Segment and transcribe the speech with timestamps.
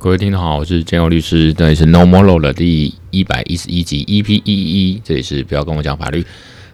[0.00, 6.24] 各位听众好，我是建佑律师，这里是 No More Law 的第一百一十一集 EP 一一，这里是不要跟我讲法律。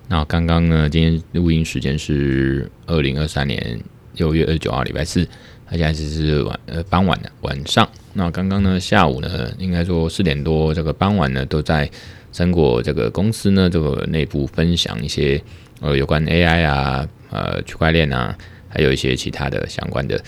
[0.08, 3.80] 那刚刚呢，今天录音时间是二零二三年
[4.16, 5.26] 六月二十九号，礼拜四，
[5.66, 7.88] 它现在是晚呃傍晚的晚上。
[8.12, 11.90] 那刚刚呢下午呢，应该说四点多，这个傍晚呢，都在
[12.30, 15.42] 成果这个公司呢这个内部分享一些
[15.80, 18.36] 呃有关 AI 啊，呃区块链啊，
[18.68, 20.22] 还有一些其他的相关的。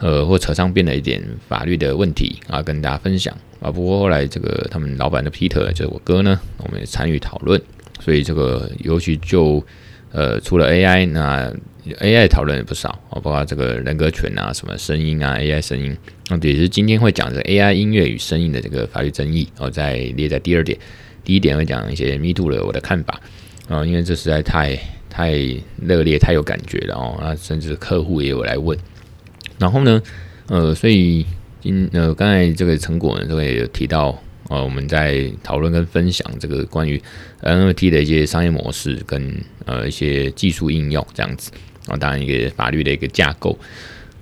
[0.00, 3.70] 呃，或扯上边的一点法律的问题啊，跟大家分享啊。
[3.70, 7.60] 不过后来这个他们老板的 Peter 就是我哥呢，我们也参与讨论，
[8.00, 9.62] 所以这个尤其就
[10.10, 11.52] 呃除了 AI，那
[12.00, 15.96] AI 讨论也不少啊，包括这个人格权啊，什么声音啊，AI 声音，
[16.28, 20.78] 那也是今天会讲的 AI 音乐与声音的这个法律争议，然后再列在第二点，
[21.24, 23.20] 第一点会讲一些 Me Too 的我的看法
[23.68, 24.78] 啊，因为这实在太
[25.10, 25.32] 太
[25.76, 28.78] 热烈，太有感觉了哦，那甚至客户也有来问。
[29.60, 30.02] 然后呢，
[30.48, 31.26] 呃，所以
[31.60, 37.00] 今呃刚才这个成果呢，这个也有提到，呃，我们在讨论跟分享这个关于
[37.42, 41.52] NFT 的一些商业模式跟呃一些技术应用这样子
[41.86, 43.58] 啊，当然一个法律的一个架构。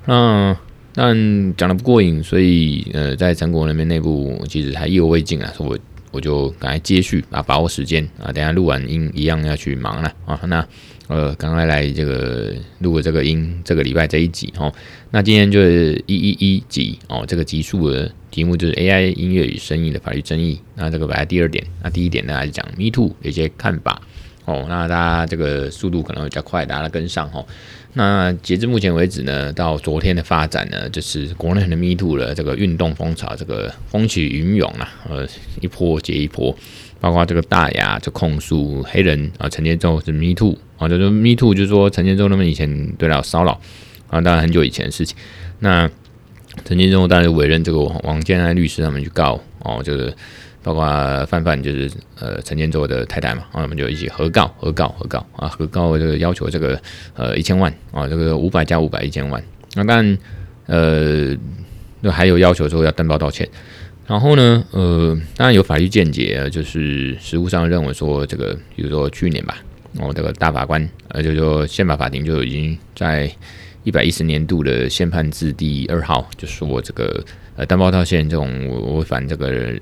[0.06, 0.56] 那
[0.92, 1.16] 但
[1.56, 5.78] 讲的不过瘾，所以呃在成果那边内部其实还意犹未尽啊，所以我
[6.10, 10.66] 我就赶快接续啊，把握时间啊，等下录完音一样要去忙了啊，那。
[11.08, 14.72] 呃，刚刚来这个录了这个音，这个礼拜这一集哦。
[15.10, 20.60] 那今天就是一一一集哦，这个集数的题目就是 AI 音乐与声音的法律争议。
[20.74, 24.02] 那这个摆在第二点，那第一点呢还是讲 Me Too 的一些看法
[24.44, 24.66] 哦。
[24.68, 27.46] 那大家这个速度可能会比较快，大家跟上哦。
[27.94, 35.26] 那截至目前为止呢，到昨天的发展呢，就是国内的 Me Too 的这个运动风潮，这个风起云涌啊，呃，
[35.62, 36.54] 一波接一波。
[37.00, 43.60] 包括这个大牙就控诉黑人啊，陈建州是 Me Too 啊，就是 Me Too，就是说陈建州他们以前对他骚扰
[44.08, 45.16] 啊，当然很久以前的事情。
[45.60, 45.88] 那
[46.64, 50.12] 陈建州当然委任这个王建安律师他们去告哦，就是
[50.62, 50.84] 包括
[51.26, 56.80] 范范就是呃陈建州的太太嘛，啊，他们就一起合告合告合告啊，合告这个要求这个
[57.14, 59.42] 呃一千万啊，这个五百加五百一千万。
[59.74, 60.18] 那当然
[60.66, 61.36] 呃，
[62.00, 63.48] 那还有要求说要登报道歉。
[64.08, 69.58] 然后呢，呃，当然有法律见解，就是实务上认为说，这个比如说去年吧，
[70.00, 73.30] 哦，这个大法官，呃，就说宪法法庭就已经在
[73.84, 77.22] 一百一十年度的宪判字第二号就说这个
[77.54, 79.78] 呃登报道歉这种违反这个人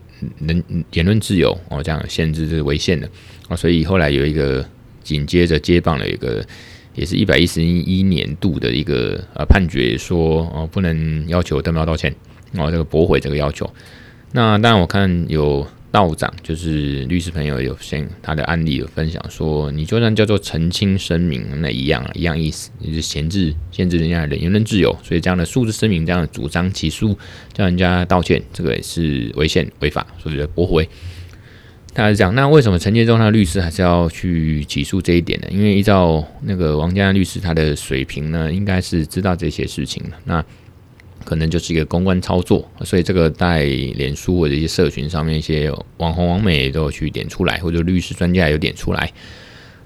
[0.91, 3.09] 言论自由哦，这样限制是违宪的
[3.49, 4.67] 啊，所以后来有一个
[5.05, 6.45] 紧接着接棒了一个，
[6.97, 12.13] 也是一百一十一年度的一个呃判决说哦，不能要求登报道歉
[12.57, 13.73] 哦，这个驳回这个要求。
[14.33, 24.95] 那当然，我看有道长，就是律师朋友有先他的案例有分享说，你就算叫做澄清声明，那一样一样意思，就是限制限制人家的言论自由。
[25.03, 27.17] 所以这样的数字声明，这样的主张起诉
[27.55, 30.87] 叫人家道歉，这个也是违宪违法，所以驳回。
[31.95, 35.47] 他是这样，那为什么陈建忠他律师还是要去起诉这一点呢？
[35.51, 40.11] 因为依照那个王家律师他的水平呢，应该是知道这些事情的。
[40.25, 40.45] 那
[41.27, 49.13] 可能就是一个公关操作，所以这个在脸书或者一些社群上面，一些网红网美都有去点出来，或者律师专家有点出来。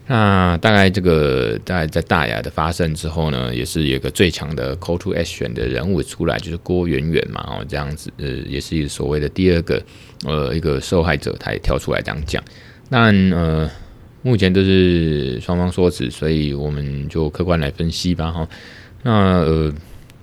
[0.07, 9.83] 那大概这个在在大牙的发生之后呢，也是有一个最强的 call to action 的人物出来，就是郭圆圆嘛，哦这样子，呃，也是所谓的第二个
[10.27, 12.45] 呃一个受害者，他也跳出来这样讲。
[12.91, 13.71] 但呃，
[14.23, 18.49] 目前都是双方说辞，所以我们就客观来分析吧，哈。
[19.03, 19.73] 那呃。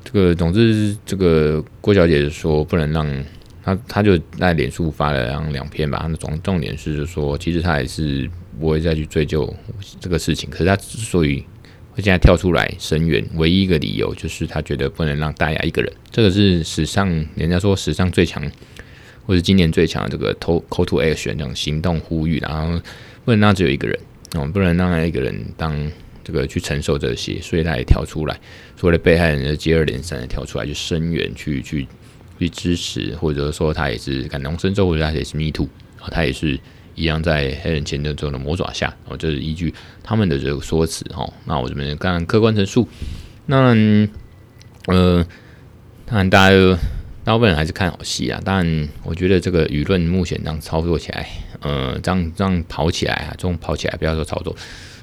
[0.09, 3.25] 这个总之，这个郭小姐说不能让
[3.62, 6.00] 她，她就在脸书发了两两篇吧。
[6.01, 9.53] 她的总重点是就说，其实她也是不会再去追究
[10.00, 10.50] 这个事情。
[10.50, 11.44] 可是她之所以
[11.91, 15.91] 会现在跳出来声援，唯一一个理由就是她觉得不能让大牙一个人。
[16.09, 18.41] 这个是史上人家说史上最强，
[19.25, 22.81] 或者今年最强的这个 call to action 这种行动呼吁，然后
[23.25, 24.00] 不能让只有一个人
[24.36, 25.92] 哦，不能让一个人当。
[26.27, 28.38] 这个去承受这些，所以他也跳出来，
[28.75, 31.88] 所谓的被害人的接二连三的跳出来去声援，去去
[32.38, 35.69] 去支持，或者说他也是感同身受，或者他也是 Me Too
[36.01, 36.59] 啊，他也是
[36.95, 41.31] 一样在黑人前的这种的魔爪下，哦，这是依据他们的这个说辞哈。
[41.45, 42.85] 那我这边刚客观陈述，
[43.45, 43.74] 那
[44.88, 45.25] 呃，
[46.06, 46.77] 当然大家
[47.24, 48.41] 大部分人还是看好戏啊。
[48.44, 51.25] 当然，我觉得这个舆论目前这样操作起来，
[51.62, 54.53] 呃，这样这样跑起来啊，这种跑起来，不要说操作。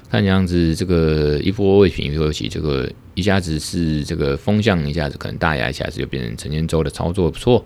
[0.09, 7.65] 看样子，这个一波未平又起，这个一下子是这个风向，一下子可能大牙，一下子就变成陈建州的操作不错。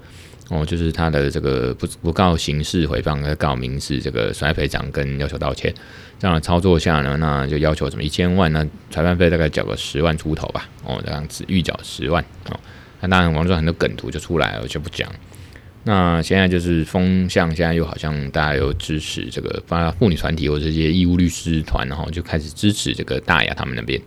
[0.50, 5.72] 哦，就是他的这个不不告刑事诽谤，而告民事这个损害赔偿跟要求道歉
[6.18, 12.24] 这样的操作下呢，那就要求什么一千万，那裁判费大概缴个十万出头吧，哦，这样子预缴十万。
[12.50, 12.60] 哦，
[13.00, 15.08] 那当然网络上很多梗图就出来了，我就不讲。
[15.84, 24.00] 那现在就是风向，现在又好像大家有支持这个，发妇女团体或这些义务律师团，然后就开始支持这个大雅他们那边。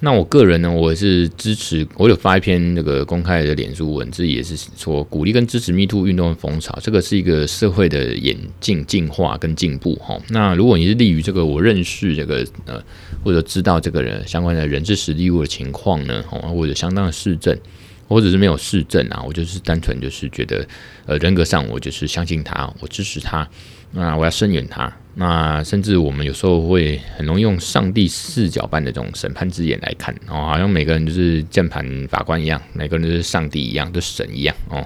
[0.00, 10.20] 那我个人呢，我是支持，我有发一篇那个公开的脸书文字，也是说鼓励跟支持 Me Too 运动的风潮，这个是一个社会的演进、进化跟进步哈。
[10.28, 12.78] 那如果你是利于这个，我认识这个呃，
[13.24, 17.58] 或者知道这个人相关的人事时地物的情况呢，或者相当的市政，
[18.08, 20.66] 或者是没有事证啊，我就是单纯就是觉得，
[21.06, 23.48] 呃，人格上我就是相信他，我支持他。
[23.92, 34.84] 那我要声援他，那甚至我们有时候会很容易用上帝视角般的这种审判之眼来看哦，好像每个人就是键盘法官一样，每个人都是上帝一样，都神一样哦。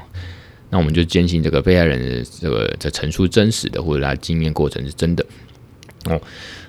[0.68, 5.26] 那我们就坚信这个被害人的这个的陈述真实的，或者他经验过程是真的
[6.04, 6.20] 哦。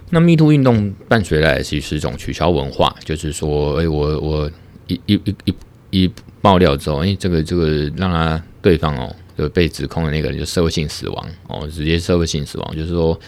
[0.09, 4.51] 那 Me Too 运动伴随来其实是一种取消文化，就是说，哎，我我
[4.87, 5.55] 一一一一
[5.91, 9.15] 一爆料之后，哎，这个这个让他对方哦。
[9.37, 13.19] 就被指控的那个人就社会性死亡哦，直接社会性死亡，就是说，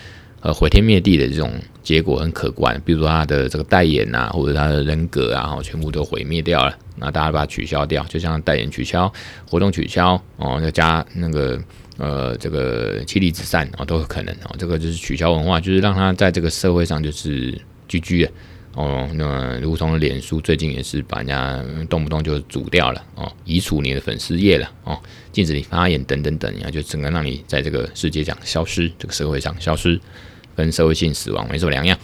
[0.41, 1.51] 呃，毁天灭地的这种
[1.81, 2.79] 结果很可观。
[2.85, 6.77] 比如说他的这个代言啊，或者他的人格啊，全部都毁灭掉了。
[6.97, 9.11] 那大家把它取消掉，就像代言取消、
[9.49, 11.59] 活动取消哦，再加那个
[11.97, 14.55] 呃这个妻离子散啊，都有可能哦。
[14.59, 18.31] 这个就是取消文化，就是让他在这个社会上就是居居了。
[18.75, 24.99] 哦，那如同脸书最近也是把人家动不动就煮掉了哦，移除你的粉丝页了哦，
[25.31, 29.99] 禁止你发言等等等，然后就整个让你在这个世界上消失，这个社会上消失，
[30.55, 31.97] 跟社会性死亡没什么两样。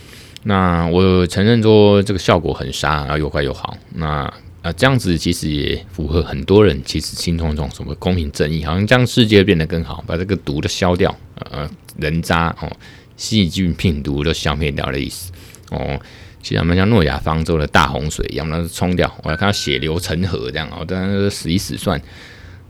[0.44, 3.76] 那我承认说这个效果很杀，然后又快又好。
[3.96, 4.32] 那
[4.62, 11.18] 啊、这样子其实也符合很多人其实心中一种什么公平正义，好像将世界变得更好，把这个毒都消掉，
[11.50, 11.68] 呃
[11.98, 12.70] 人渣哦，
[13.16, 15.32] 细菌病毒都消灭掉的意思
[15.72, 15.98] 哦。
[16.42, 22.02] 其实他们像诺亚方舟的大洪水一样，那是冲掉，我要看到血流成河这样哦，当然死一死算。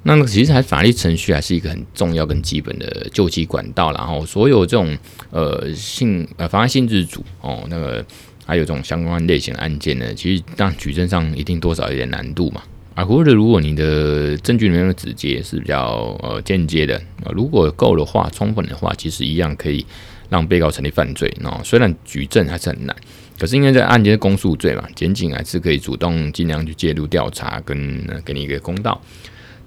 [0.03, 4.97] 那其实还法律程序还是一个很重要跟基本的救济管道，然后所有这种
[5.29, 8.03] 呃性呃妨碍性自主哦，那个
[8.45, 12.63] 还有这种相关类型的案件呢，其实当举证上一定多少有点难度嘛。
[12.95, 16.99] 啊，或者如果你的证据里面的直接是比较呃间接的，
[17.33, 19.85] 如果够的话，充分的话，其实一样可以
[20.29, 21.29] 让被告成立犯罪。
[21.43, 22.95] 哦，虽然举证还是很难。
[23.39, 29.01] 可是因为这案件是公诉罪嘛，检警还是可以主动尽量去介入调查，跟给你一个公道。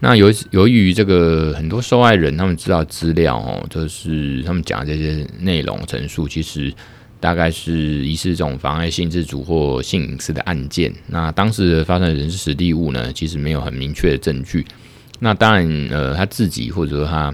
[0.01, 6.75] 那由由于这个很多受害人他们知道资料哦，就是他们讲这些内容陈述，其实
[7.21, 7.73] 大概是
[8.05, 10.93] 疑似这种妨碍性自主或性隐私的案件。
[11.07, 14.67] 那当时发生的人事时地物呢，其实没有很明确的证据。
[15.21, 17.33] 那当然呃他自己或者说他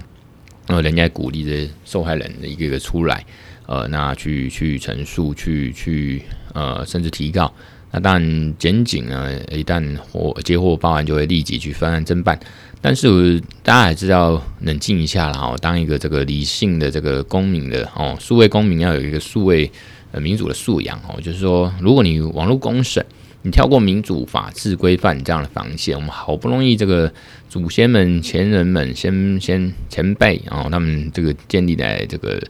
[0.69, 3.23] 呃人家鼓励这些受害人的一个一个出来。
[3.65, 6.23] 呃，那去去陈述，去去
[6.53, 7.53] 呃，甚至提告。
[7.91, 12.39] 那当然，检警呢，一旦获接获报案，就会立即去分案侦办。
[12.81, 19.71] 但是大家还是要冷静一下啦，哦，当一个这个理性的这个公民的哦，数位公民要有一个数位
[20.11, 21.21] 呃民主的素养哦。
[21.21, 23.05] 就是说，如果你网络公审，
[23.41, 27.11] 你跳过民主法治规范这样的防线，我们好不容易这个
[27.49, 32.41] 祖先们、前人们、先先前辈啊，他们这个建立在这个。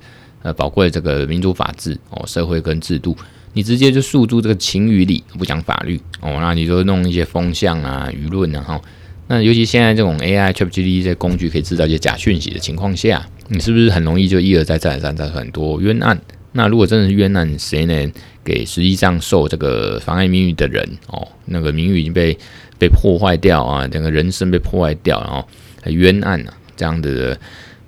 [0.41, 3.13] 呃，宝贵的这个民主法治哦，社会跟制度，
[3.51, 8.81] 你直接就诉诸这个情与理，不讲法律哦，那你就弄一些风向啊、舆论啊哈。
[9.27, 16.17] 那尤其现在这种 AI、ChatGPT 这些工具可以制造一些假讯息的情况下，你是不是很容易就一而再、再而三、再很多冤案？
[16.53, 18.09] 那如果真的是冤案，谁能
[18.43, 21.27] 给实际上受这个妨碍名誉的人哦？
[21.45, 22.37] 那个名誉已经被
[22.77, 25.47] 被破坏掉啊，整个人生被破坏掉，然后
[25.85, 27.39] 冤案啊这样的。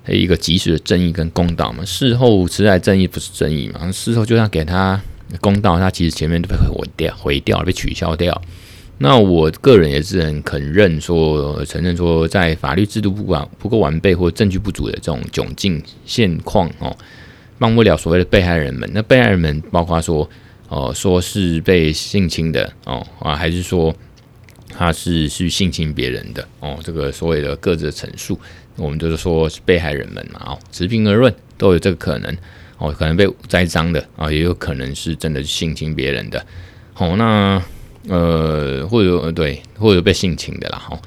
[0.08, 3.88] 一个及时的正义跟公道嘛，事后迟来正义不是正义嘛？
[3.92, 5.00] 事后就算给他
[5.40, 8.42] 公道，他其实前面都被毁掉、毁掉、被取消掉。
[8.98, 16.96] 那我个人也是很肯认说、承认说，在法律制度不完不够完备或证据不足的这种窘境现况哦，
[17.62, 18.90] 帮不了所谓的被害人们。
[18.92, 20.28] 那被害人们包括说
[20.68, 23.94] 哦，说是被性侵的哦啊，还是说
[24.68, 26.78] 他是去性侵别人的哦？
[26.82, 28.36] 这个所谓的各自的陈述。
[28.76, 32.34] 我们就是说是被害人们嘛，哦，持平而论都有这个可能，
[32.78, 36.44] 哦，可能被栽赃的啊，也有可能是真的性侵别人的，
[36.94, 37.62] 好，那
[38.08, 40.98] 呃，或者对，或者被性侵的啦，哈，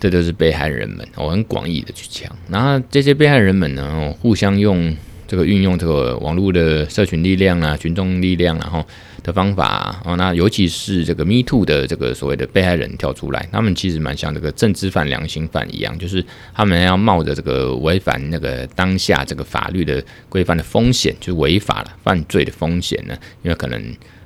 [0.00, 4.94] 这都是被害人们，我很广义的去讲，那这些被害人们呢，互相用
[5.32, 8.84] 这个运用这个网络的社群力量啊，群众力量，然后。
[9.24, 23.80] 的方法哦，那尤其是这个 Me Too 的这个所谓的被害人跳出来，他们其实蛮像这个政治犯、良心犯一样，就是他们要冒着这个违反那个当下这个法律的规范的风险，就是违法了、犯罪的风险呢，因为可能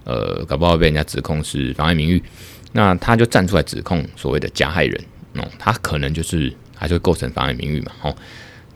[0.05, 2.23] 呃搞不好被人家指控是妨碍名誉，
[2.73, 4.99] 那他就站出来指控所谓的加害人
[5.35, 7.93] 哦，他可能就是还是会构成妨碍名誉嘛。
[8.01, 8.17] 哦，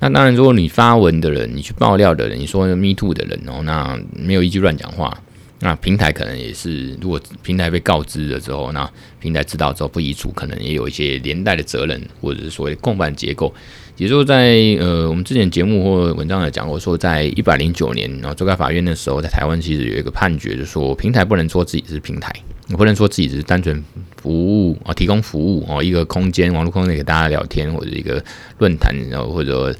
[0.00, 5.16] 那当然，如果你发文的人，你去爆料的人，你说 Me Too 的人哦，那没有一句乱讲话。
[5.62, 8.90] 那平台可能也是，如果平台被告知了之后，那
[9.21, 13.54] 平台知道之后不移除，可能也有一些连带的责任，或者是所谓共犯结构。
[13.99, 22.35] 也就是在呃，我们之前节目或文章有讲过，说在一百零九年，然后最高法院的时候，在台湾其实有一个判决，就说平台不能说自己是平台，
[22.70, 23.84] 你不能说自己只是单纯
[24.22, 28.24] 服务啊，提供服务哦，一个空间，网络空间给大家聊天，或者一个
[28.58, 29.74] 论坛，然后或者。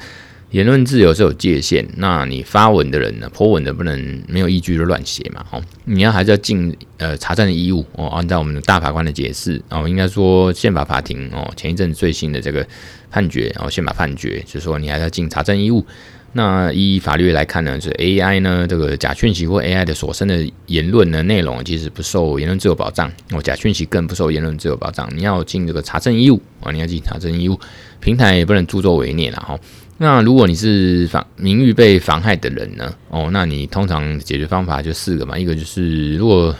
[0.51, 8.09] 言论自由是有界限，那你发文的人呢，泼文的不能没有依据就乱写嘛，哦，你要还是要尽呃查证的义务哦。
[8.09, 12.67] 按照我们的大法官的解释哦，应该说宪法法庭哦，前一阵最新的这个
[13.13, 15.87] 判决哦，宪法判决就是说你还是要尽查证义务。
[16.33, 25.09] 那依法律来看呢，是 AI 呢这个假讯息或 AI 的所生的言论的内容，其实不受言论自由保障哦，假讯息更不受言论自由保障。
[25.17, 27.59] 你要尽这个查证义务啊，你要尽查证义务，
[27.99, 29.59] 平台也不能助纣为虐了哈。
[29.99, 32.95] 那如果你是防名誉被妨害的人呢？
[33.09, 36.55] 哦，那你通常解决方法就四个嘛，一个就是如果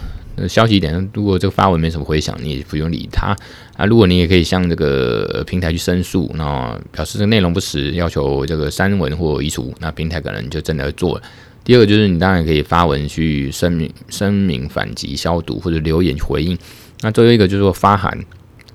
[0.49, 3.37] 消极一点，如果这个发文没什么回响，你也不用理他
[3.77, 3.85] 啊。
[3.85, 11.23] 如果你也可以向这个平台去申诉，那表示这个内容不实，要求这个删文或移除，那平台可能就真的做了。
[11.65, 16.59] 第二个就是你当然可以发文去声明、声明反击、消毒或者留言回应。
[17.01, 18.19] 那最后一个就是说发函。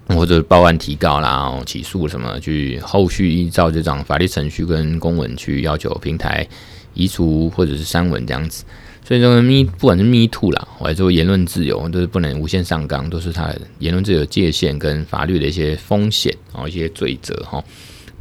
[0.10, 6.48] 或者报案提告啦，然后起诉什么，去后续依照这种法律程序跟公文去要求平台
[6.93, 8.63] 移除或者是删文这样子。
[9.07, 17.63] 所以说，Me 不管是 Me Too 啦，或者说言论自由，都是不能无限上纲，都是它言论自由界限跟法律的一些风险哦，一些罪责哈。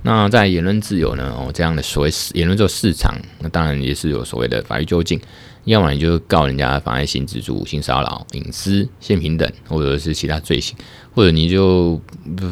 [0.02, 5.18] 那在言论自由呢，哦这样的所谓言论自由市场，那当然也是有所谓的法律究竟。
[5.64, 10.76] 要么你就告人家妨碍性自主、性骚扰、隐私、性平等，或者是其他罪行，
[11.14, 11.98] 或者你就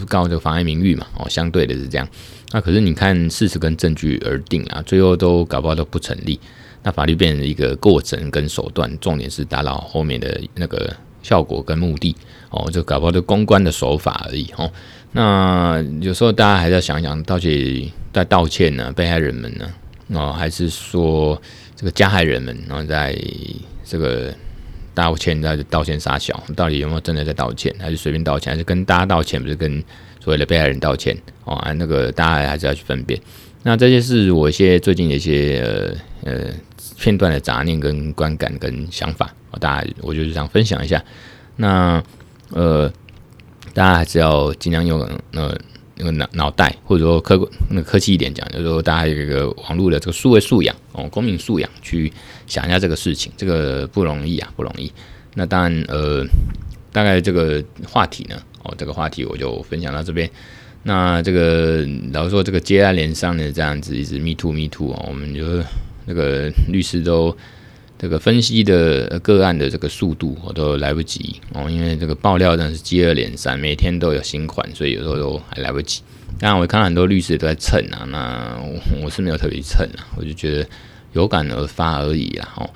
[0.08, 1.06] 告这个妨碍名誉嘛。
[1.18, 2.08] 哦，相对的是这样。
[2.52, 6.40] 那可是你看事实跟证据而定啊，最后都搞不好都不成立。
[6.82, 12.14] 那法律变成一个过程跟手段，重点是达到后面的那个效果跟目的。
[12.50, 14.46] 哦，就搞不好就公关的手法而已。
[14.56, 14.70] 哦，
[15.12, 18.92] 那有时候大家还是要想想，到底在道歉呢？
[18.92, 19.66] 被害人们呢？
[20.08, 21.40] 哦，还是说？
[21.74, 23.12] 这个加害人们，然后在
[23.84, 24.32] 这个
[24.94, 29.82] 道歉，在道歉杀小，到底有没有真的在道歉，还是随便道歉，还是跟大家道歉，不是跟
[30.20, 31.16] 所谓的被害人道歉？
[31.42, 33.20] 哦，啊那个大家还是要去分辨。
[33.64, 35.60] 那这些是我一些最近的一些
[36.24, 36.50] 呃呃
[36.96, 41.02] 片段的杂念跟观感跟想法，大家我就是想分享一下。
[41.56, 42.02] 那
[42.50, 42.92] 呃，
[43.75, 45.00] 大家还是要尽量用
[45.32, 45.56] 呃。
[45.94, 52.11] 那个脑脑袋，或者说客那个客气一点讲，就是说大家有一个网络的这个数位素养哦，公民素养去
[52.46, 54.90] 想一下这个事情，这个不容易啊，不容易。
[55.34, 56.25] 那当然呃，
[56.90, 60.28] 大概这个话题呢，哦，这个话题我就分享到这边。
[60.82, 65.44] 那这个老实说，这个接二连三的这样子一直 me too me too 哦，我们就
[66.06, 67.37] 那个律师都。
[67.99, 76.02] 这个分析的个案的这个速度我都来不及哦，因为这个爆料真的是接二连三，每天都有新款，所以有时候都还来不及。
[76.40, 78.59] 当然，我看到很多律师都在蹭啊，那
[79.04, 80.66] 我是没有特别蹭啊，我就觉得
[81.12, 82.49] 有感而发而已啦。
[82.56, 82.68] 哦，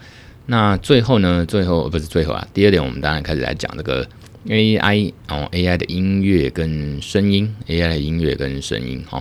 [0.46, 4.08] 那最后呢，最后不是最后啊，第二点，我们当然开始来讲这个
[4.46, 9.20] AI 哦，AI 的音乐跟声音，AI 的音乐跟声音，哈，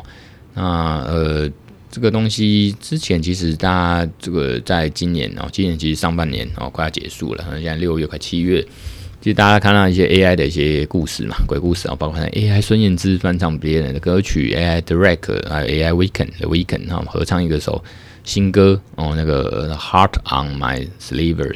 [0.54, 0.64] 那
[1.08, 1.50] 呃。
[1.92, 8.62] 这个东西之前其实大家这个在今年哦，今年其实上半年哦快要结束了，现在六月快七月，
[9.22, 17.82] 其实大家看到一些 AI 的一些故事嘛，鬼故事啊，包括 AI 孙燕姿翻唱别人的歌曲，AI Drake 还有 AI Weekend 的 Weekend 哈合唱一个首
[18.26, 21.56] 新歌哦，那个 Heart on My Sleeve，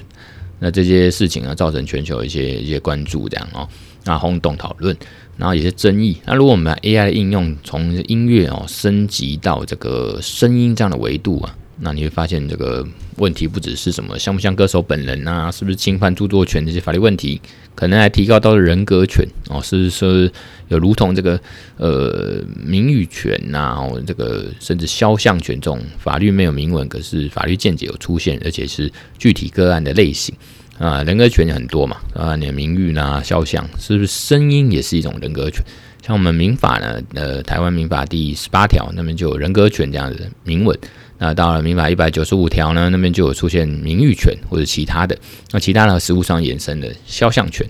[0.59, 3.67] 那这些事情啊造成全球一些一些关注这样哦，
[4.05, 4.95] 那轰动讨论。
[5.39, 6.17] 然后有些争议。
[6.25, 17.39] 那如果我们把 AI 的应用从音乐哦升级到这个声音这样的维度啊，那你会发现这个问题不只是什么像不像歌手本人啊，是不是侵犯著作权这些法律问题，
[17.74, 20.31] 可能还提高到了人格权哦，是不是
[20.67, 21.39] 有如同这个
[21.77, 30.36] 呃名誉权呐，哦这个甚至肖像权这种法律没有明文，可是法律见解有出现，而且是具体个案的类型。
[30.79, 35.62] 啊，人格权很多嘛，啊，你的名誉呐、肖像，是不是声音也是一种人格权？
[36.01, 40.79] 像我们民法呢，呃，台湾民法第十八条那边就有人格权这样子明文。
[41.17, 45.15] 那到了民法一百九十五条呢，那边就有出现名誉权或者其他的。
[45.51, 47.69] 那其他的实物上衍生的肖像权，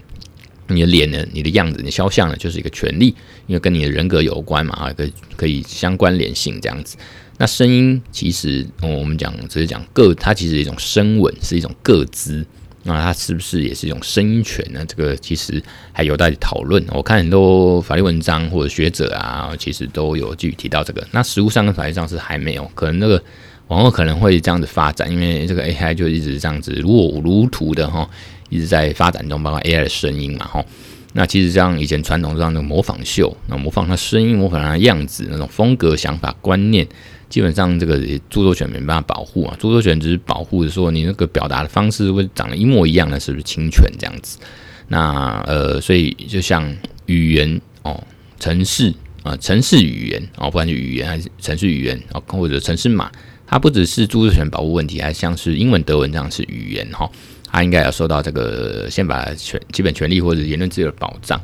[0.68, 3.08] 你的脸呢，你的样子，你肖像呢，就是一个权利，
[3.48, 6.96] 因为跟你的人格有关嘛，啊，可以可以相关联性这样子。
[7.40, 12.46] 那声音其实，我们讲只是讲个，它其实是一种声纹，是一种个资。
[12.84, 14.86] 那它是不是也是一种声音权呢？
[14.88, 16.84] 这个其实还有待讨论。
[16.92, 21.06] 我看很多法律文章或者学者啊，其实都有具体提到这个。
[21.12, 23.22] 那实务上跟法律上是还没有，可能那个
[23.68, 28.10] 往后可能会这样子发展，因为这个 AI 就一直这样子如火如荼的哈，
[28.50, 30.64] 一直在发展中，包括 AI 的声音嘛哈。
[31.14, 36.88] 那其实像以前传统上的模仿秀，那模仿它声音，模仿它样子，那种风格、想法、观念。
[37.30, 37.98] 基本上这个
[38.30, 44.40] 著作权没办法保护啊，著作权只是保护的说你那个表达的方式会长得一模一样的，是不是侵权这样子？
[44.88, 48.04] 那呃，所以就像语言哦，
[48.40, 53.12] 城市啊，城市语言哦，不管是语言还是城市语言哦，或者城市码，
[53.46, 57.08] 它不只是著作权保护问题，还像是英文、德文这样是语言哈，
[57.52, 61.40] 它应该要受到这个宪法权基本权利或者言论自由的保障。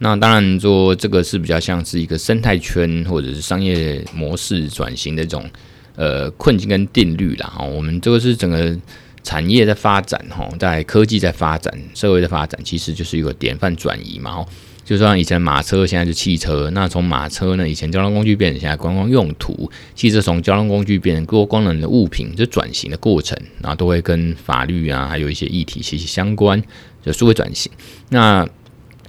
[0.00, 5.48] 那当然说，这个是比较像是一个生态圈或者是商业模式转型的这种
[5.96, 7.46] 呃困境跟定律啦。
[7.46, 8.76] 哈，我们这个是整个
[9.22, 14.36] 产业在发展哈，在科技在发展，社会的发展，其实就是一个典范转移嘛。
[14.36, 14.46] 哈，
[14.84, 16.70] 就像以前马车，现在是汽车。
[16.70, 26.62] 那从马车呢，以前交通工具变成现在观光用途，汽车从交通工具变成多功能的物品，这转型的过程，然后都会跟法律啊，还有一些议题息息相关，
[27.04, 27.70] 就数位转型。
[28.08, 28.48] 那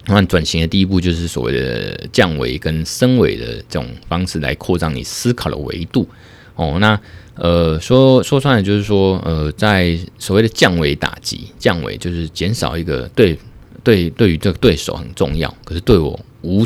[0.09, 6.07] 那转型的第一步就是所谓的降维跟升维的这种方式来扩张你思考的维度
[6.55, 6.77] 哦。
[6.79, 6.99] 那
[7.35, 13.37] 呃说说穿了就是说呃，在所谓的降维打击，降维就是减少一个对
[13.83, 16.65] 对对于这个对手很重要，可是对我无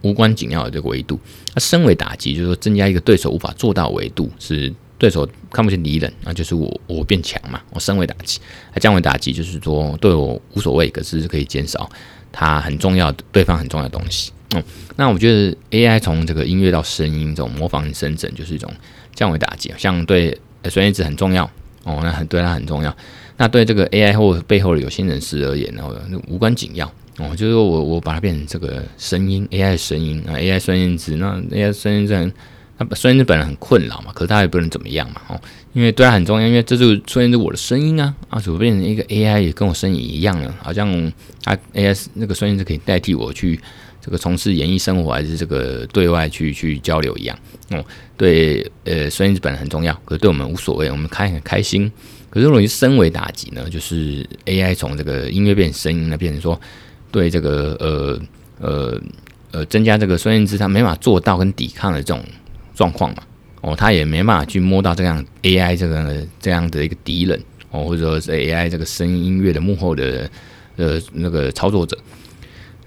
[0.00, 1.18] 无关紧要的这个维度。
[1.54, 8.40] 那升维打击就是说增加一个对手无法做到维度，是对手看不见敌人，那就是我我变强嘛，我升维打击。
[8.72, 11.88] 那降维打击就是说对我无所谓，可是可以减少。
[12.32, 14.32] 它很重要的，对方很重要的东西。
[14.54, 14.62] 嗯，
[14.96, 18.72] 那我觉得 AI 从这个音乐到声音，这种模仿生成，就是一种
[19.14, 19.72] 降维打击。
[19.78, 21.44] 像对孙燕姿很重要
[21.84, 22.94] 哦，那很对他很重要。
[23.36, 25.84] 那对这个 AI 或背后的有心人士而言呢，
[26.28, 26.86] 无关紧要
[27.18, 27.34] 哦。
[27.36, 32.32] 就是说我我把它变成这个声音 AI 声音啊，AI 孙燕姿，那 AI 孙燕姿。
[32.88, 35.40] 那孙燕姿本人很困扰嘛，可是他也不能怎么样嘛，哦，
[35.72, 40.90] 因为对他很重要，因为这就是孙燕姿我的声音啊，啊，怎么变成一个 AI 也跟我声音一样了，好像
[41.44, 43.58] 啊 AI 那个孙燕姿可以代替我去
[44.00, 47.38] 这个从事演艺生活，还是这个对外去去交流一样，
[47.70, 47.84] 哦，
[48.16, 51.90] 对，呃，孙燕姿本人很重要，可是对我们无所谓，我们开很开心。
[52.30, 56.58] 可是如果你升维打击呢，就是 AI 从这个音乐变成声音呢，变成说
[57.10, 58.20] 对这个呃
[58.58, 59.00] 呃
[59.50, 62.24] 呃增加这个孙燕姿他没法做到跟抵抗的这种。
[62.74, 63.22] 状况嘛，
[63.60, 70.28] 哦，他也没办法去摸到这样 AI 这个这样的一个敌人哦，或者说是 AI 这个声音音乐的幕后的
[70.76, 71.96] 呃那个操作者，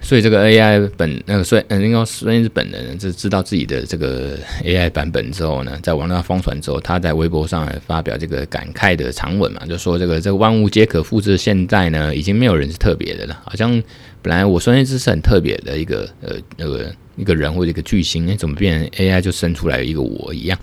[0.00, 13.82] 所以这个 AI 本那个孙嗯，应该孙燕姿本人就知道自己的这个 AI 版本之后呢，在网络上疯传之后，他在微博上发表这个感慨的长文嘛，就说这个这个万物皆可复制，现在呢已经没有人是特别的了，好像
[14.20, 16.92] 本来我孙燕姿是很特别的一个呃那个。
[17.16, 20.58] 一个人或者一个巨星，哎，怎么变成 AI 就生出来一个我一样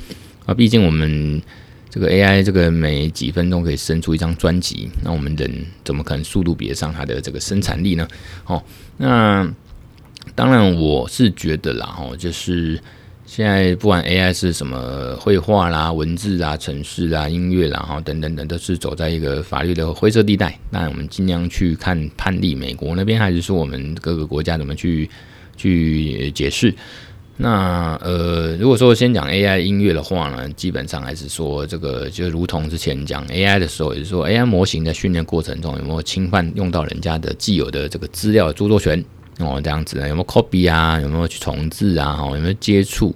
[0.45, 0.53] 啊？
[0.53, 1.41] 毕竟我们
[1.89, 5.51] 这个 AI 这个每几分钟可以生出一张专辑，那我们人
[5.83, 8.07] 怎么可能速度比得上它的这个生产力呢？
[8.45, 8.63] 哦，
[8.97, 9.51] 那
[10.35, 12.79] 当然我是觉得啦，哦，就是
[13.25, 20.57] 现在不管 AI 是什么绘画啦、文字啊、城市啊、音乐啦，哈，等等等，都是走在一个法律的灰色地带。
[20.69, 25.09] 那我们尽量去看判例，美国那边还是说我们各个国家怎么去。
[25.55, 26.73] 去解释，
[27.37, 39.03] 那呃，如果说先讲 AI 音乐的话呢，基本上还是说这个就如同之前讲 AI 的时候，也是说 AI 模型在训练过程中有没有侵犯用到人家的既有的这个资料的著作权
[39.39, 43.15] 哦，这样子呢，有没有 copy 啊，有没有去重制啊，哦，有没有接触？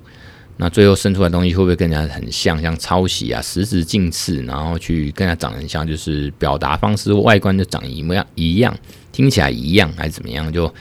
[0.59, 8.75] 那最后生出来东西会不会跟人家很像，像抄袭啊，实质近似，然后去跟人家长得很像，就是表达方式、外观就长一模样一样，
[9.11, 10.73] 听起来一样，还是怎么样就？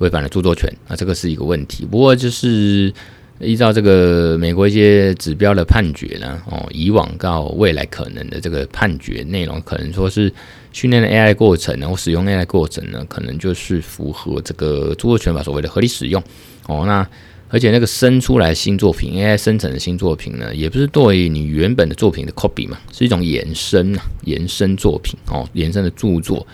[0.00, 1.86] 违反了著作权，那这个是一个问题。
[1.86, 2.92] 不过就是
[3.38, 10.30] 依照这个美国一些指标的判决呢，哦，以往到未来可能的这个判决内容，可能说是
[10.72, 16.22] 训练的 AI 过程呢，或使用 AI 过程呢，可能就是符合这个著作权法所谓的合理使用。
[16.66, 17.06] 哦，那
[17.48, 26.46] 而且那个生出来新作品，AI 生成的新作品呢，也不是对你原本的作品的 copy 嘛，是一种延伸啊，延伸作品哦，延伸的著作。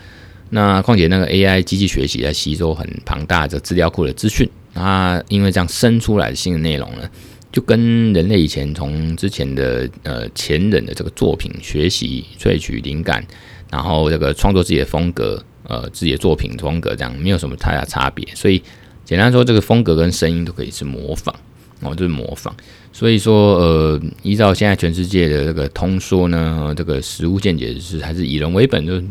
[0.51, 7.11] 那况且那个 AI 机器学习在吸收很庞大的资料库的资讯，那因为这样生出来的新的内容呢，
[7.51, 13.27] 就跟人类以前从之前的呃前人的这个作品学习萃取灵感，
[13.73, 18.25] 然后这个创作自己的风格，呃自己的作品风格这样没有什么太大差别。
[18.35, 18.63] 所以
[19.05, 21.35] 简单说，这个风格跟声音都可以是模仿
[21.81, 22.55] 哦，就是模仿。
[22.93, 29.03] 所以说呃，依照现在全世界的这个通说呢，这个实务见解是还是以人为本就。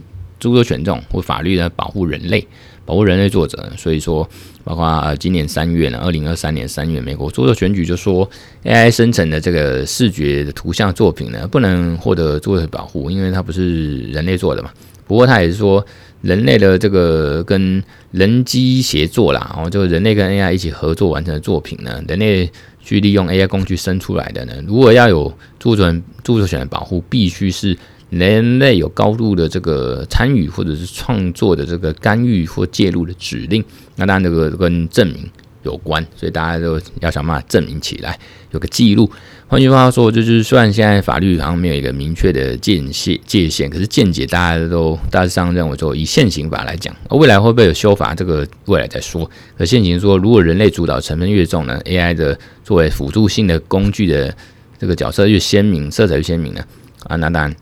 [0.45, 2.47] 著作权这种或法律呢保护人类，
[2.85, 3.67] 保护人类作者。
[3.75, 4.29] 所以说，
[4.63, 8.29] 包括今年三月呢，二零二三年三月，美国著作权局就说
[8.63, 14.69] ，AI 生成的这个视觉的图像作品呢，不能获得著作权保护，因为它不是人类做的嘛。
[15.07, 15.83] 不过他也是说，
[16.21, 22.47] 人类的这个跟人机协作啦，然哦，就人类跟 AI 一起合作完成的作品呢，人类
[22.83, 25.27] 去利用 AI 工具生出来的呢，如果要有
[25.59, 27.75] 著作权著作权的保护，必须是
[28.09, 33.63] 人类有高度的这个参与或者是创作的这个干预或介入的指令。
[33.95, 35.29] 那当然，这个跟证明
[35.63, 38.17] 有关，所以大家都要想办法证明起来，
[38.51, 39.09] 有个记录。
[39.47, 49.29] 换句话说，就是虽然现在法律好像没有一个明确的界限界限，可是见解大家都大致上认为说，以现行法来讲，未来会不会有修法，这个未来再说。
[49.55, 54.35] 可现行说，如果人类主导成分越重呢，AI 的作为辅助性的工具的
[54.79, 56.65] 这个角色越鲜明，色彩越鲜明呢，
[57.03, 57.55] 啊，那当然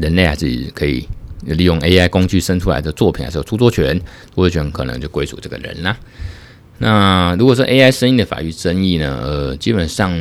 [0.00, 1.06] 人类还是可以
[1.46, 5.96] 利用 AI 工具生出来的作品，还是有著作权，著作权可能就归属这个人啦。
[6.78, 9.20] 那如果说 AI 声音的法律争议呢？
[9.22, 10.12] 呃，基本上，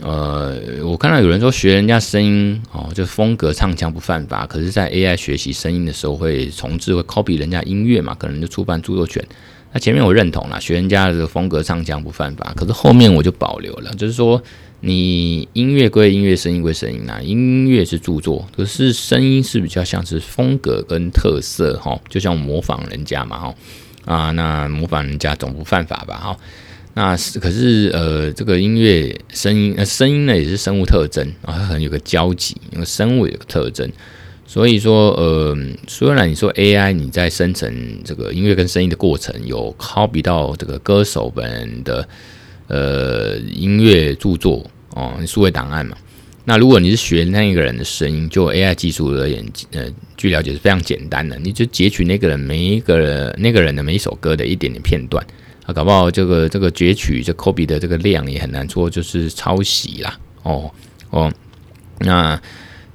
[0.00, 9.22] 呃，我看到有人说学人家声音哦，就风格唱腔不犯法，可是，在 AI 学习声音的时候会重制，会 copy 人家音乐嘛，可能就触犯著作权。
[9.72, 14.40] 那前面我认同了，学人家的风格唱腔不犯法，可是后面我就保留了，就是说，
[14.80, 23.54] 你音乐归音乐，声音归声音啊，音乐是著作，可是声音是比较像是风格跟特色哈，就像模仿人家嘛哈。
[24.04, 26.14] 啊，那模仿人家总不犯法吧？
[26.16, 26.36] 哈，
[26.94, 33.90] 那是可是呃，这个音乐声音呃声音呢也是生物特征啊，它可能有个交集，因为生物有个特征，
[34.46, 35.58] 所以说呃，
[35.88, 42.08] 虽然你说 AI 你在生成这个音乐跟声音的过程有 copy 到这个歌手本人的
[42.68, 45.96] 呃音乐著作哦，数位档案嘛。
[46.48, 55.26] 那如果你是学那一个人的声音，就 AI 技术而言，呃，据了解是非常简单的，你就截取那个人每一个人那个人的每一首歌的一点点片段，
[55.64, 60.70] 啊，搞不好这个这个截取这 copy 的这个量也很难说就是抄袭啦，哦
[61.10, 61.32] 哦，
[61.98, 62.40] 那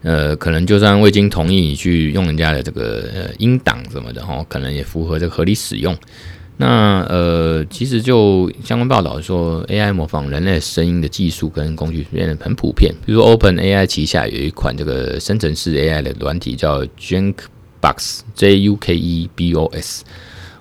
[0.01, 5.93] 呃，可能就算未经同意你去用人家的这个呃音档什么的哦，可能也符合这个合理使用。
[6.62, 12.93] 那呃，其实就相关报道说，AI 模仿人类声音的技术跟工具变得很普遍。
[13.04, 17.34] 比如说，OpenAI 旗下有一款这个生成式 AI 的软体叫 junk
[17.82, 20.04] box j u k e b o s。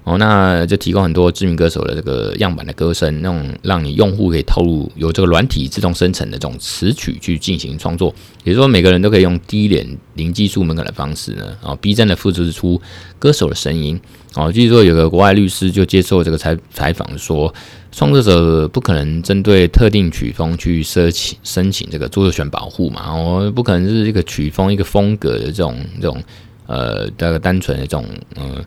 [0.02, 8.12] 哦，那就提供很多知名歌手的这个样板的歌声，那种让你用户可以透露由这个软体自动生成的这种词曲去进行创作。
[8.42, 12.80] 也就是说，每个人都可以用低廉、零技术门槛的方式呢，啊，逼真的复制出
[13.18, 14.00] 歌手的声音。
[14.34, 17.54] 哦，据说有个国外律师就接受这个采采访说，
[17.92, 26.22] 创作者不可能针对特定曲风去申请申请这个著作权保护嘛，哦，不可能是一个曲风、一个风格的这种这种
[26.66, 28.64] 呃，这个单纯的这种呃。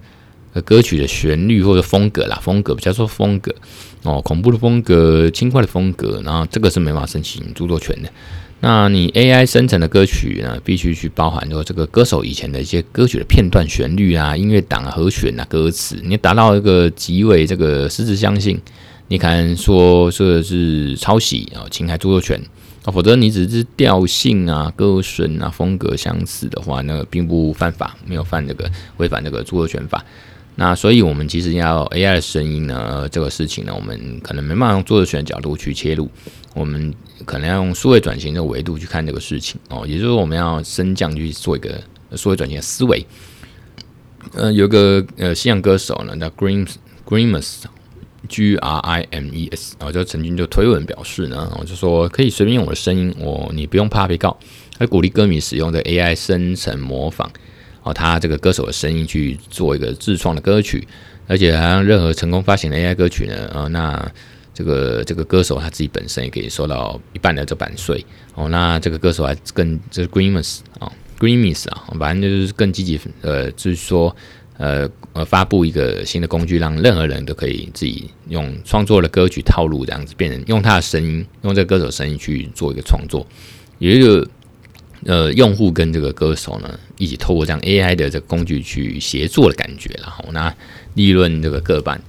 [0.61, 3.53] 歌曲的旋律或者风格啦，风格比较说风格
[4.03, 8.09] 哦，恐怖的风格、轻快的风格，然后这个是没法申请著作权的。
[8.59, 18.57] 那你 AI 生成的歌曲呢，必须去包含说这个歌手以前的一些歌曲的片段、旋律啊、音乐档啊、和弦啊、歌词，你达到一个极为这个实质相信，
[19.09, 22.39] 你可能说这是抄袭啊，侵害著作权
[22.85, 30.01] 啊，否则你只是调性啊、歌声啊、风格相似的话，那并不犯法，没有犯这个违反这个著作权法。
[30.55, 36.07] 那所以，我们其实要 AI 的声音呢，这个事情呢，我们可能没办法用作权的角度去切入，
[36.53, 36.93] 我们
[37.25, 39.83] 可能要用数位转型的维度去看这个事情哦。
[39.87, 41.81] 也就是说，我们要升降去做一个
[42.15, 43.03] 数位转型的思维。
[44.35, 54.37] 呃，有个呃西洋歌手呢，叫 Grimes Grimes，G R I M E S，然后就曾经就推文表示呢，我就说可以随便用我的声音，我你不用怕被告，
[54.77, 57.29] 还鼓励歌迷使用的 AI 生成模仿。
[57.83, 60.87] 哦，他这个歌手的声音去做一个自创的歌曲，
[61.27, 64.09] 而且还让任何成功发行的 AI 歌曲呢，哦，那
[64.53, 68.05] 这个这个歌手他自己本身也可以收到一半的这版税。
[68.35, 74.15] 哦，那这个歌手还更这是 Grimes 啊，Grimes 啊，反正就是更积极，呃，就是说，
[74.57, 83.27] 呃呃，发布一个新的工具，让任何人都可以自己用创作的歌曲套路这样子，变成用他的声音，用这个歌手声音去做一个创作，
[83.79, 84.25] 有一个。
[85.05, 90.53] 呃，用户跟这个歌手呢，一起透过这样 AI 的这个工具去协作的感觉，然后那
[90.93, 92.01] 利润这个各半。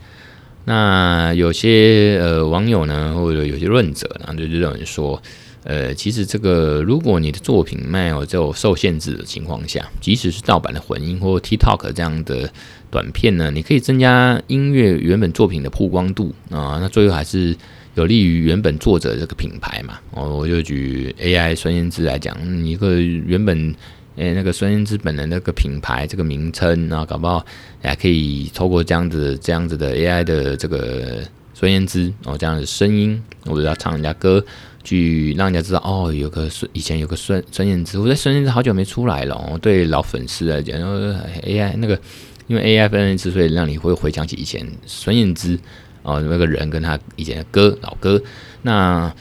[0.64, 5.20] 那有些呃网友呢，或者有些论者呢，就认为说，
[5.64, 12.50] 呃，其实这个如果你的作品没有这种受限制的情况下，即使是盗版的混音或 TikTok 这样的
[12.90, 17.56] 短片呢，你可以增加音乐原本作品的曝光度啊，那最后还是。
[17.94, 19.98] 有利于原本作者这个品牌嘛？
[20.10, 23.74] 哦，我就举 AI 孙燕姿来讲，一个原本
[24.16, 27.44] 诶，那个孙燕姿本人那个品牌这个名称，然后搞不好
[27.82, 34.44] 还可以透过这样子这样子的 AI 的这个孙燕姿哦这样的声音，或者要唱人家歌，
[34.82, 40.96] 去让人家知道哦，有个孙以前有个孙孙燕姿，我在孙燕姿好久没出来了哦，对老粉丝来讲，然后
[41.44, 41.98] AI 那个
[42.46, 45.58] 因为 AI 分析之所以让你会回想起以前孙燕姿
[46.04, 48.22] 哦那个人跟他以前的歌老歌，
[48.62, 49.12] 那。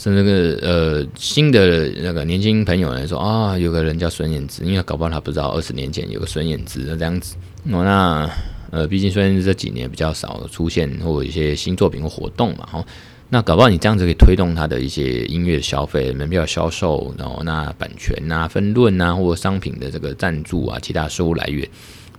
[0.00, 7.34] 是那个呃新的那个年轻朋友来说啊、哦，有个人叫孙燕姿，因为搞不好他不知道二十年前有个孙燕姿这样子。
[7.72, 8.30] 哦，那
[8.70, 12.86] 呃，毕竟孙燕姿这几年比较少出现或一些新作品或活动嘛，哦，
[13.28, 21.68] 那搞不好你这样子可以推动他的一些音乐消费、门票销售，然后那版权啊、分润啊，或商品的这个赞助啊，其他收入来源，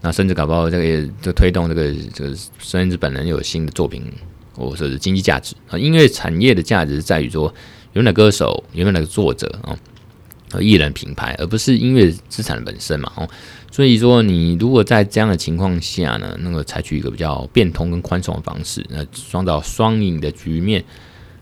[0.01, 4.03] 那甚至搞不好这个就推动这个这个孙燕姿本人有新的作品。
[4.55, 7.53] 或者是经济价值啊，音乐产业的价值在于说，
[7.93, 9.71] 有哪歌手，有哪个作者啊，
[10.59, 13.09] 艺人品牌，而不是音乐资产本身嘛。
[13.15, 13.29] 哦，
[13.71, 20.83] 所以说，你如果在这样的情况下呢，那个采取一个比较变通跟宽松的方式，那创造双赢的局面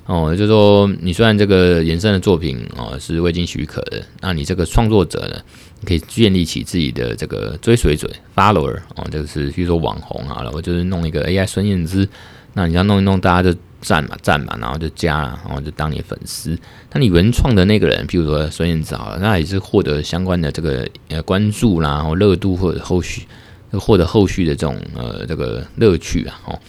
[0.07, 5.39] 哦，就是说，你虽然这个衍生的作品哦是未经许可的，那你这个创作者呢，
[5.81, 12.07] 你可以建立起自己的这个追随者 follower 哦，就是比如说网红好了，我就是弄一个 AI 孙燕姿。
[12.53, 16.57] 那你要弄一弄，大家就赞嘛赞嘛，然后就加，然后就当你粉丝。
[16.91, 23.27] 那你原创的那个人，譬如说孙燕姿好了，那也是获得相关的这个呃关注啦，然后热度或者后续
[23.73, 26.39] 获得后续的这种呃这个乐趣啊。
[26.45, 26.59] 哦，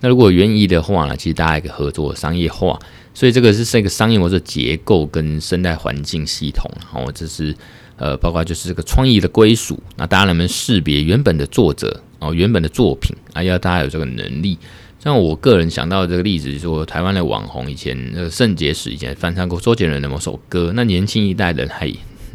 [0.00, 2.78] 那如果愿意的话呢，其实大家也可以合作商业化。
[3.14, 6.70] 所以这个是这个商业模式结构跟生态环境系统。
[6.92, 7.52] 然哦，这是
[7.96, 9.82] 呃包括就是这个创意的归属。
[9.96, 14.56] 那大家能不能识别原本的作者哦，原本的作品啊，要大家有这个能力。
[15.00, 21.88] 像我个人想到这个例子，就是说台湾的网红以前那个圣结石以前翻唱过周杰伦的某首歌，那年轻一代人还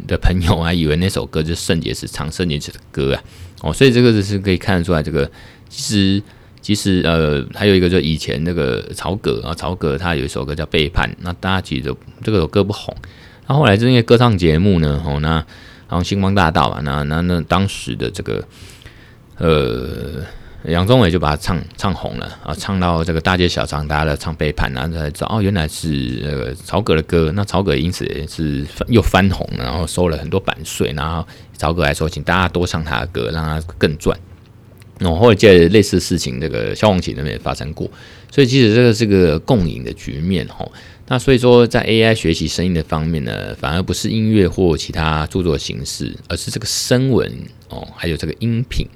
[0.08, 3.23] 的朋友还以为那首歌就是圣结石唱圣结石的歌啊，
[3.62, 5.30] 哦，所以这个就是可以看得出来，这个
[5.69, 6.21] 其实
[6.63, 12.95] 其实呃还有一个就是以前那个曹格啊，曹格他有一首歌叫背叛，那大家记得这首歌不红，
[13.47, 15.34] 那后来是因为歌唱节目呢，哦，那
[15.88, 18.43] 然后星光大道啊，那那那当时的这个
[19.38, 20.23] 呃。
[20.65, 25.89] 杨宗纬就把他唱唱红了啊，唱到这个大街小巷，大家都唱背叛，然后才知道哦，原来是
[26.23, 27.34] 那个曹格的歌。
[27.36, 30.93] 那曹格因此也是又翻红了，然后收了很多版税。
[30.95, 34.17] 然后曹格还说，请大家多唱他的歌，让他更赚。
[34.99, 37.89] 然后后来接类似事情，这个萧煌奇那边也发生过。
[38.32, 40.67] 所以其实这个是个共赢的局面哈。
[41.08, 47.32] 那所以说，在 AI 学习声音的方面呢，反而不是音乐或其他著作形式，而是这个声纹
[47.69, 48.88] 哦，还有这个音频。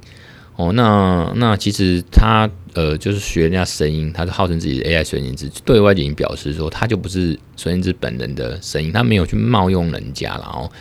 [0.55, 10.71] 哦，那那其实他呃，就是学人家声音，他是号称自己的 AI 孙燕姿，对外已经表示说，他就不是孙燕姿本人的声音，他没有去冒用人家，然后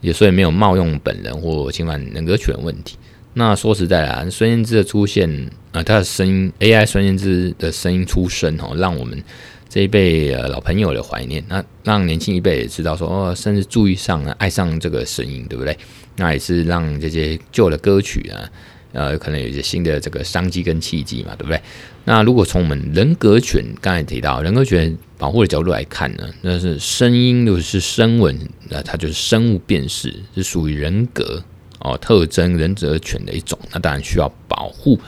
[0.00, 2.96] 也所以没有冒用本人或侵犯人格权问题。
[3.38, 5.30] 那说实在啊，孙燕姿的出现
[5.72, 9.22] 啊、呃，的声音 AI 孙燕姿的声音出身哦，让我们
[9.68, 15.76] 这一辈呃老朋友的怀念，那让年轻一辈也知道说哦，甚至注意上了爱上这个声音，对不对？
[16.16, 18.48] 那也是让这些旧的歌曲啊。
[18.92, 21.60] 呃，可能有一些新的这个商机跟契机嘛，对不对？
[22.04, 28.34] 那如果从我们人格权刚才提到人格权保护的角度来看呢，那是声音就是声纹，
[28.70, 31.44] 那它就是生物辨识，是属于人格
[31.86, 34.98] 哦特征人格权的一种，那当然需要保护。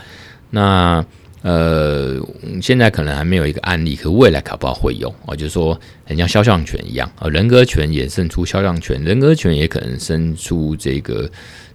[0.51, 1.05] 那
[1.43, 2.21] 呃，
[2.61, 11.29] 现在可能还没有一个案例，可未来搞不好会有哦，就是说很像肖像权一样啊，人格权衍生出肖像权，人格权也可能生出这个。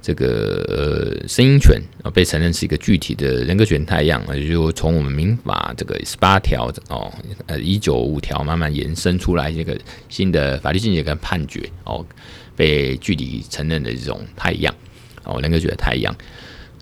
[0.05, 7.09] 这个呃声音权啊，被承认是一个具体的人格权态样啊，也就从我们民法这个十八条哦，
[7.45, 12.05] 呃一九五条慢慢延伸出来一个新的法律见解跟判决哦，
[12.53, 14.75] 被具体承认的这种态样
[15.23, 16.15] 哦，人格权的态样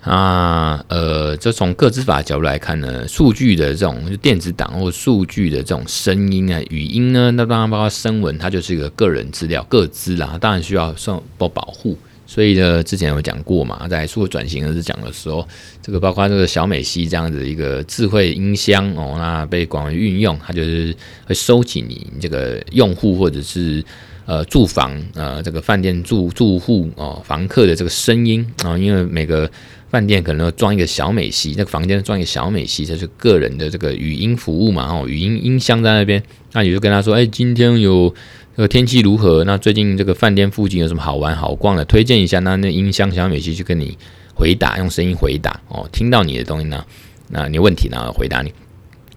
[0.02, 11.96] 啊，呃，这从个资法角度来看呢，数据的这种电子档或数据的这种声音啊、语音呢，那当然包括声纹，它就是一个个人资料、个资啦，当然需要受保保护。
[12.24, 15.46] 所以呢，之前有讲过嘛，在数位转型的时讲的时候，
[15.82, 23.84] 这个包括这个小美西这样子一个智慧音箱哦，那被广为运用，它就是会收集你这个用户或者是
[24.26, 29.50] 呃住房呃这个饭店住住户哦房客的这个声音啊，因为每个
[29.90, 38.14] 饭店可能要装一个小美西，那个房间装一个小美西，这是个人的这个语音服务嘛哦，语音音箱在那边，那你就跟他说，哎，今天有。
[38.54, 39.42] 这个天气如何？
[39.44, 41.82] 那最近这个饭店附近有什么好玩好逛的？
[41.86, 42.38] 推荐一下。
[42.40, 43.96] 那那音箱小美琪就跟你
[44.34, 45.88] 回答，用声音回答哦。
[45.90, 46.84] 听到你的东西呢，
[47.30, 48.52] 那你问题呢，回答你。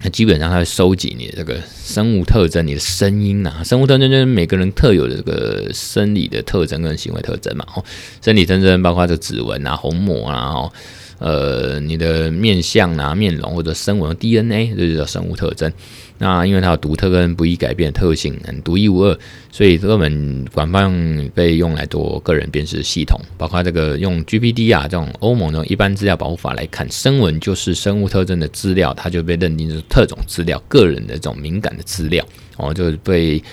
[0.05, 7.65] 那基本上它会收集你的这个生物特征，你的声音呐、啊，生物特征就是每个人特有的这个生理的特征跟行为特征嘛。
[7.75, 7.83] 哦，
[8.21, 10.71] 生理特征包括这指纹啊、虹膜啊，哦，
[11.19, 15.71] 呃，你的面相啊、面容或者声纹 DNA，这就叫生物特征。
[16.17, 19.17] 那因为它有独特跟不易改变的特性，很独一无二，
[19.51, 32.25] 所以根本广泛被用来做个人辨识系统，包括这个用 GPD 啊这种欧盟的一般资料保护法来看，声纹就是生物特征的资料，它就被认定是特种资料，个人的这种敏感的资料，
[32.56, 33.43] 哦，就被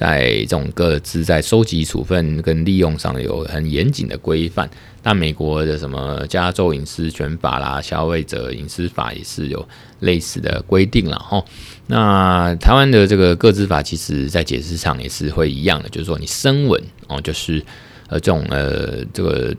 [0.00, 4.66] 在这种各自在收集、处分跟利用上有很严谨的规范。
[5.02, 11.44] 那美国的什么加州隐私权法啦、消费者隐私法也是有类似的规定了哈。
[11.86, 17.62] 那台湾的这个个资法，其实在解释上也是会一样的，就是说你声纹哦，就是
[18.08, 19.54] 呃这种呃这个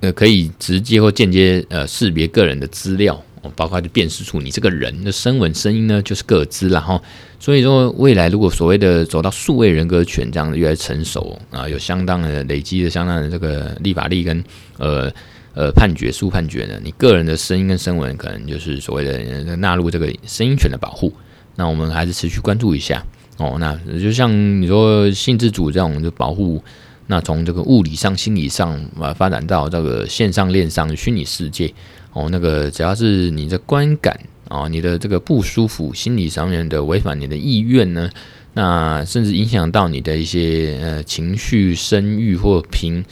[0.00, 3.22] 呃可以直接或间接呃识别个人的资料。
[3.56, 7.00] 包括就辨识出你这个人的声纹、声音呢，就是个资了哈。
[7.38, 14.42] 所以说，未来如果所谓的走到数位人格权这样的越来越成熟啊，有相当的累积的相当的这个立法力跟
[14.78, 15.12] 呃
[15.54, 21.12] 呃判决书判决呢，你个人的声音跟声纹可能就是所谓的纳入这个声音权的保护。
[21.56, 23.04] 那我们还是持续关注一下
[23.36, 23.56] 哦。
[23.60, 26.62] 那就像你说性自主这种就保护，
[27.06, 31.72] 那从这个物理上、心理上啊发展到这个线上、链上虚拟世界。
[32.14, 38.08] 哦，那个只要是你的观感啊、你的这个不舒服，心理上面的违反你的意愿呢，
[38.52, 43.04] 那甚至影响到你的一些呃情绪、声誉或评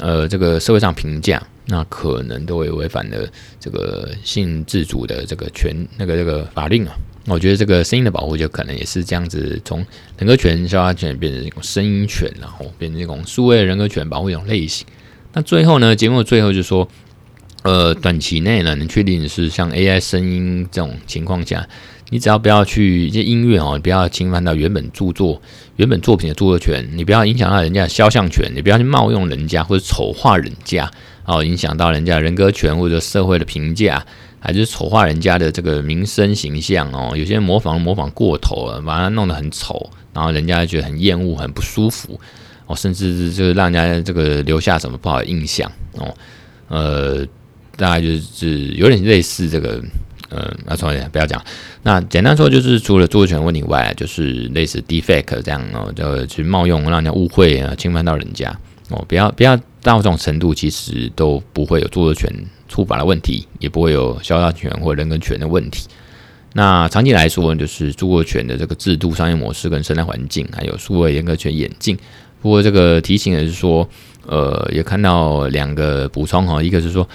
[0.00, 3.28] 呃这个社会上评价，那可能都会违反了
[3.60, 6.92] 这个性自主的这个权那个这个法令啊。
[7.26, 9.86] 我觉得这个声音的保护就可能也是这样子，从
[10.18, 14.84] 人格权、肖像权变成一种声音权，然后变成一种数位人格权保护一种类型。
[15.34, 16.88] 那最后呢，节目最后就说。
[17.64, 21.68] 呃，短期内呢，能确定是像 AI 声音这种情况下，
[22.10, 25.42] 你只要不要去一些音乐哦，你不要侵犯到原本著作、
[25.76, 30.88] 原本作品的著作权，你不要影响到人家的肖像权，你不要去冒用人家或者丑化人家
[31.24, 34.06] 哦，影响到人家人格权或者社会的评价，
[34.38, 37.14] 还是丑化人家的这个名声形象哦。
[37.16, 42.18] 有些人模仿模仿过头了，把它弄得很丑，然后人家觉得很厌恶、很不舒服
[42.66, 46.14] 哦，甚至就是让人家这个留下什么不好的印象哦，
[46.68, 47.26] 呃。
[47.78, 49.80] 大概就是有点类似这个，
[50.30, 51.40] 呃，那重点不要讲。
[51.84, 58.50] 那简单说就是，除了著作权问题以外，就是类似 defect 这样哦，就去冒用，让人家误会啊，侵犯到人家
[58.90, 62.28] 哦，不要不要到这种程度，其实都不会有著作权
[62.68, 65.86] 触法的问题，也不会有肖像权或人格权的问题。
[66.54, 71.96] 那长期来说，就是著作权的这个制度、商业模式跟生态环境，还有数位人格权演进。
[72.42, 73.88] 不过这个提醒也是说，
[74.26, 77.08] 呃，也看到两个补充哈，一个是说。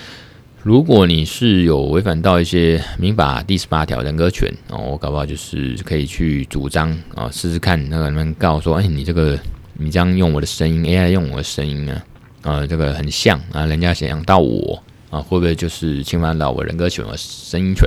[0.64, 9.38] 如果你是有违反到一些民法第十八条人格权哦，我搞不好就是可以去主张啊，试试看那个能不能告说，哎，你这个
[9.74, 12.02] 你这样用我的声音，AI 用我的声音呢，
[12.44, 17.86] 啊，这个很像啊，人家想象到我啊，会不会就是侵犯到我人格权和声音权？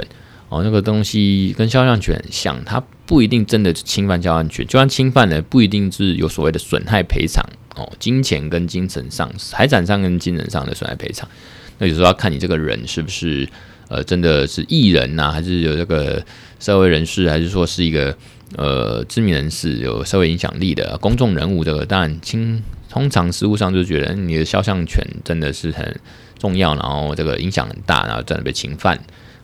[0.50, 7.42] 哦，那个东西跟肖像权很像，它不一定真的侵犯肖像权，就算侵犯了，不一定是有所谓的损害赔偿
[7.74, 11.26] 哦，金钱跟精神上、财产上跟精神上的损害赔偿。
[11.78, 13.48] 那有时候要看你这个人是不是
[13.88, 16.24] 呃真的是艺人呐、啊，还是有这个
[16.58, 18.16] 社会人士，还是说是一个
[18.56, 21.62] 呃知名人士，有社会影响力的公众人物。
[21.64, 26.00] 这个当然，亲通常实务上就觉得你的肖像权真的是很
[26.38, 28.98] 重要，然后这个影响很大，然后真的被侵犯。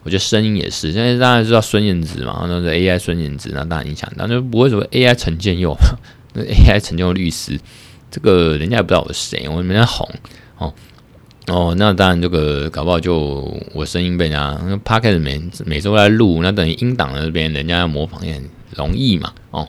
[0.05, 5.77] 我觉得声音也是，现在大家知道孙燕姿嘛，那是 AI 孙燕姿，那当然影响，那就不会说 AI 陈建佑，
[6.33, 7.57] 那 AI 陈建佑律师，
[8.11, 10.09] 这个人家也不知道我是谁，我没在红
[10.59, 10.75] 哦。
[11.49, 18.45] 哦，那当然，这个搞不好就我声音被人家那 Podcast 每每周来录，那等于音档那边人家要模仿也很
[18.77, 19.33] 容易嘛。
[19.51, 19.69] 哦，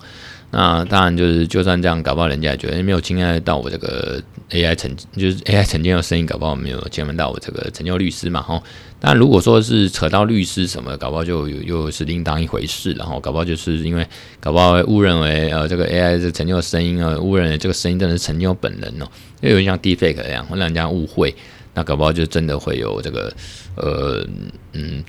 [0.51, 8.39] 那当然就是就算这样，搞不好人家也觉得没有侵害到我这个 AI 成就是 AI 曾经有声音，搞不好没有侵犯到我这个成就律师嘛。
[8.39, 8.63] 哈、哦，
[8.99, 12.93] 但如果说是扯到律师什么，搞不好就又又是另当一回事。
[12.93, 14.07] 然后搞不好就是因为
[14.39, 19.07] 搞不好误认为呃这个 AI 是陈旧的声音啊，误认为这个声音真的是成就本人哦，
[19.41, 21.34] 又有点像 Deepfake 一样，会让人家误会。
[21.74, 23.34] 那搞不好就真的会有这个，
[23.76, 24.28] 呃，
[24.74, 25.03] 嗯，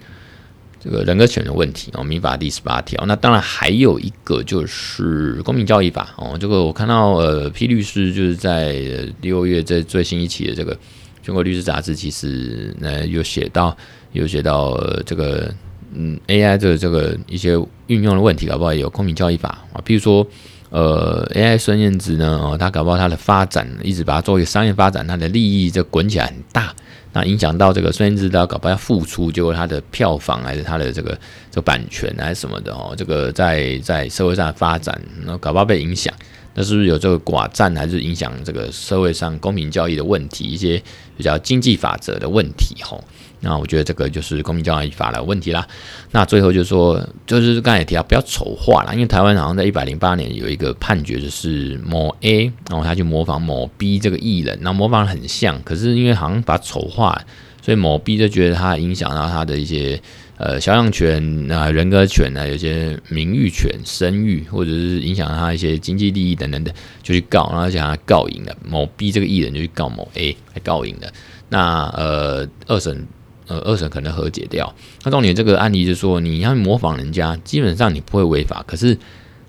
[0.80, 2.02] 这个人格权的问题哦。
[2.02, 6.36] 民法第十八条，那当然还有一个就是公民交易法哦。
[6.40, 10.76] 这个我看到呃，P 律师就是在六月这最新一期的这个
[11.22, 13.76] 全国律师杂志，其实呢有写到
[14.12, 15.54] 有写到这个
[15.92, 17.58] 嗯 AI 的这个一些
[17.88, 19.80] 运用的问题，搞不好也有公民交易法啊。
[19.84, 20.26] 譬如说
[20.74, 26.74] 呃，AI 孙燕姿呢，哦，他搞不好他的发展一直把它作为商业发展，他的利益就滚起来很大，
[27.12, 31.16] 那影响到这个孙燕姿他搞不好要复出，结果他的票房还是他的这个
[31.48, 36.12] 这个版权还是什么的哦，这个在在社会上发展，那搞不好被影响。
[36.56, 40.44] 那是不是有这个寡占，还是影响这个社会上公平交易的问题？
[40.44, 40.82] 一些
[41.16, 43.02] 比较经济法则的问题，吼。
[43.45, 45.64] 那我觉得这个就是公平交易法的问题啦。
[46.11, 57.20] 那最后就是说，就是刚才也提到不要丑化啦，因为台湾好像在一百零八年有一个判决，就是某 A，然后他去模仿某 B 这个艺人，那模仿很像，可是因为好像把丑化，
[57.62, 60.01] 所以某 B 就觉得他影响到他的一些。
[60.36, 66.74] 呃，肖像权啊、呃，人格权啊，有些名誉权、声誉，或者是影响他一些经济利益等等的，
[67.05, 68.55] 就去告，然后想他告赢了。
[68.68, 71.09] 某 B 这个艺人就去告某 A，来告赢了。
[71.51, 73.07] 那呃，二审
[73.47, 74.74] 呃，二审可能和解掉。
[75.05, 78.97] 那重点这个案例就是说，你要模仿人家，基本上你不会违法，可是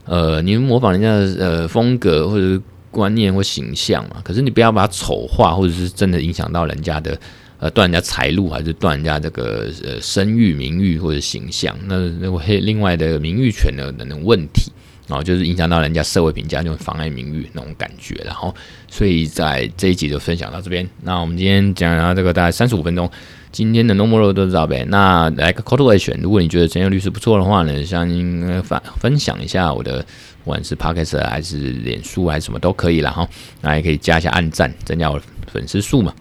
[0.06, 7.20] 呃，你模仿人家的呃风格或者是观念或形象嘛，可是你不要把它丑化，或者是真的影响到人家的。
[7.58, 11.74] 呃，断人家财路，还是断人家这个呃声誉、名誉或者形象？
[11.86, 14.74] 那那会另外的名誉权的等等问题，
[15.08, 18.14] 然后就是影响到人家社会评价，就会妨碍名誉那种感觉。
[18.26, 18.54] 然后，
[18.92, 20.86] 所以在这一集就分享到这边。
[21.02, 23.10] 那我们今天讲到这个大概三十五分钟，
[23.56, 24.84] 今天的 No More 都知道呗。
[24.90, 30.06] 那来个 Call to Action，如果你觉得陈佑律师不错的话呢，相信分分享一下我的，
[30.44, 33.26] 不管是 Podcast 还是脸书还是什么都可以了哈。
[33.62, 36.14] 那也可以加一下按赞，增加我的粉丝数嘛。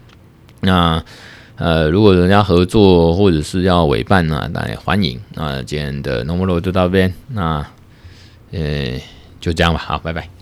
[0.61, 1.03] 那
[1.57, 5.21] 呃，如果人家合作或者是要委办呢，当然也欢迎。
[5.35, 7.67] 那今天的 No More 就到这边，那
[8.53, 9.01] 呃
[9.41, 10.34] 就这样吧，好，拜拜。